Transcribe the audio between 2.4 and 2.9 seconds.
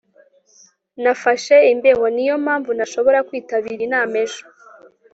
mpamvu